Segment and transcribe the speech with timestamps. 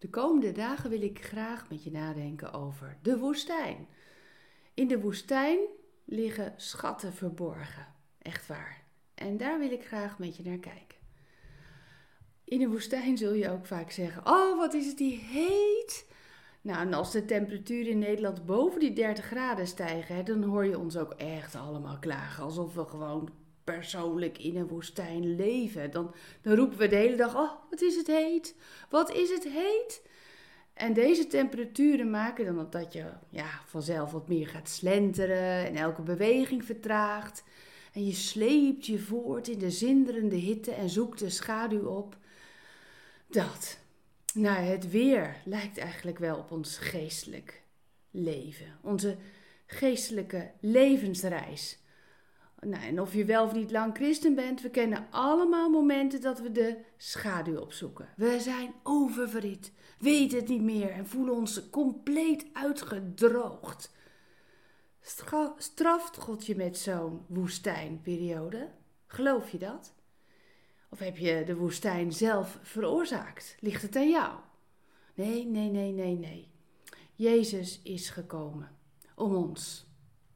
[0.00, 3.88] De komende dagen wil ik graag met je nadenken over de woestijn.
[4.74, 5.58] In de woestijn
[6.04, 7.86] liggen schatten verborgen,
[8.18, 8.84] echt waar.
[9.14, 10.98] En daar wil ik graag met je naar kijken.
[12.44, 16.08] In de woestijn zul je ook vaak zeggen: Oh, wat is het die heet!
[16.60, 20.78] Nou, en als de temperatuur in Nederland boven die 30 graden stijgen, dan hoor je
[20.78, 22.44] ons ook echt allemaal klagen.
[22.44, 23.30] Alsof we gewoon
[23.74, 25.90] persoonlijk in een woestijn leven.
[25.90, 28.54] Dan, dan roepen we de hele dag: Oh, wat is het heet?
[28.88, 30.02] Wat is het heet?
[30.74, 36.02] En deze temperaturen maken dan dat je ja, vanzelf wat meer gaat slenteren en elke
[36.02, 37.44] beweging vertraagt.
[37.92, 42.16] En je sleept je voort in de zinderende hitte en zoekt de schaduw op.
[43.26, 43.78] Dat.
[44.34, 47.62] Nou, het weer lijkt eigenlijk wel op ons geestelijk
[48.10, 48.78] leven.
[48.82, 49.16] Onze
[49.66, 51.78] geestelijke levensreis.
[52.60, 56.40] Nou, en of je wel of niet lang christen bent, we kennen allemaal momenten dat
[56.40, 58.08] we de schaduw opzoeken.
[58.16, 63.92] We zijn oververhit, weten het niet meer en voelen ons compleet uitgedroogd.
[65.56, 68.70] Straft God je met zo'n woestijnperiode?
[69.06, 69.94] Geloof je dat?
[70.88, 73.56] Of heb je de woestijn zelf veroorzaakt?
[73.60, 74.38] Ligt het aan jou?
[75.14, 76.48] Nee, nee, nee, nee, nee.
[77.14, 78.76] Jezus is gekomen
[79.14, 79.86] om ons.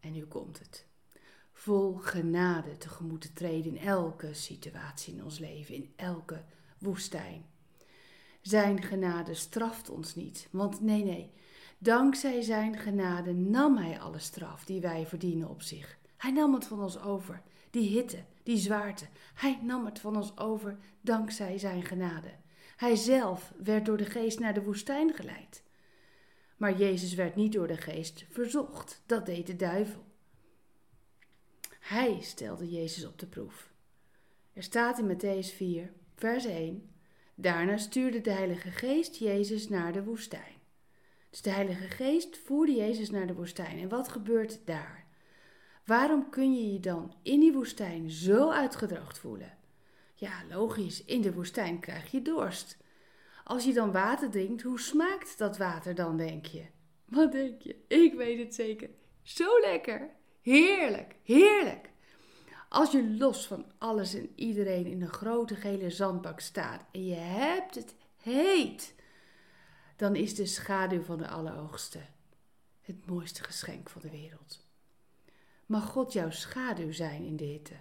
[0.00, 0.89] En nu komt het.
[1.60, 6.44] Vol genade tegemoet te treden in elke situatie in ons leven, in elke
[6.78, 7.44] woestijn.
[8.40, 11.30] Zijn genade straft ons niet, want nee, nee.
[11.78, 15.98] Dankzij zijn genade nam hij alle straf die wij verdienen op zich.
[16.16, 19.06] Hij nam het van ons over, die hitte, die zwaarte.
[19.34, 22.30] Hij nam het van ons over dankzij zijn genade.
[22.76, 25.62] Hij zelf werd door de geest naar de woestijn geleid.
[26.56, 30.08] Maar Jezus werd niet door de geest verzocht, dat deed de duivel.
[31.80, 33.72] Hij stelde Jezus op de proef.
[34.52, 36.90] Er staat in Matthäus 4, vers 1:
[37.34, 40.58] Daarna stuurde de Heilige Geest Jezus naar de woestijn.
[41.30, 43.78] Dus de Heilige Geest voerde Jezus naar de woestijn.
[43.78, 45.06] En wat gebeurt daar?
[45.84, 49.58] Waarom kun je je dan in die woestijn zo uitgedroogd voelen?
[50.14, 52.76] Ja, logisch, in de woestijn krijg je dorst.
[53.44, 56.66] Als je dan water drinkt, hoe smaakt dat water dan, denk je?
[57.04, 57.84] Wat denk je?
[57.88, 58.90] Ik weet het zeker.
[59.22, 60.10] Zo lekker.
[60.50, 61.90] Heerlijk, heerlijk.
[62.68, 67.14] Als je los van alles en iedereen in een grote gele zandbak staat en je
[67.14, 68.94] hebt het heet,
[69.96, 71.98] dan is de schaduw van de Allerhoogste
[72.80, 74.66] het mooiste geschenk van de wereld.
[75.66, 77.76] Mag God jouw schaduw zijn in de hitte.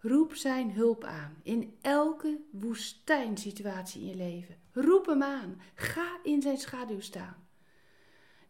[0.00, 4.56] Roep zijn hulp aan in elke woestijnsituatie in je leven.
[4.72, 5.60] Roep hem aan.
[5.74, 7.46] Ga in zijn schaduw staan.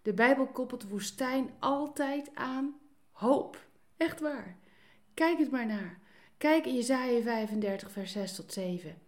[0.03, 2.75] De Bijbel koppelt woestijn altijd aan
[3.19, 3.67] hoop.
[3.97, 4.59] Echt waar.
[5.15, 5.99] Kijk het maar naar.
[6.37, 8.99] Kijk in Jesaja 35 vers 6 tot 7.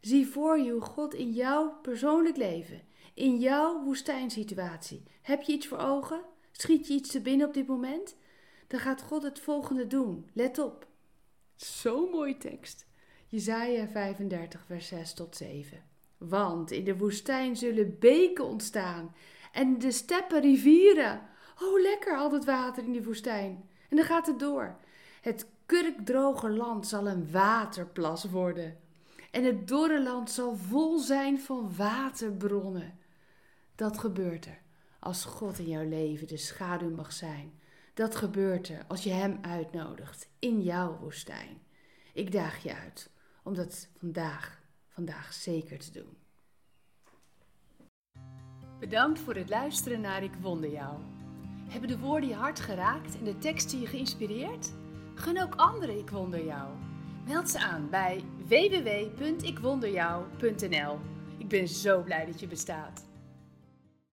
[0.00, 2.82] Zie voor je hoe God in jouw persoonlijk leven,
[3.14, 6.20] in jouw woestijnsituatie, heb je iets voor ogen?
[6.52, 8.16] Schiet je iets te binnen op dit moment?
[8.66, 10.30] Dan gaat God het volgende doen.
[10.32, 10.86] Let op.
[11.56, 12.86] Zo'n mooi tekst.
[13.26, 15.84] Jesaja 35 vers 6 tot 7.
[16.18, 19.14] Want in de woestijn zullen beken ontstaan
[19.52, 21.28] en de steppen rivieren.
[21.60, 23.68] Oh, lekker al het water in die woestijn.
[23.88, 24.76] En dan gaat het door.
[25.20, 28.78] Het kurkdroge land zal een waterplas worden.
[29.30, 32.98] En het dorre land zal vol zijn van waterbronnen.
[33.74, 34.62] Dat gebeurt er
[34.98, 37.60] als God in jouw leven de schaduw mag zijn.
[37.94, 41.62] Dat gebeurt er als je Hem uitnodigt in jouw woestijn.
[42.14, 43.10] Ik daag je uit
[43.42, 46.16] om dat vandaag, vandaag zeker te doen.
[48.78, 51.17] Bedankt voor het luisteren naar Ik Wonder Jou.
[51.68, 54.72] Hebben de woorden je hart geraakt en de teksten je geïnspireerd?
[55.14, 56.68] Gun ook anderen Ik Wonder Jou.
[57.26, 60.98] Meld ze aan bij www.ikwonderjou.nl.
[61.38, 63.07] Ik ben zo blij dat je bestaat.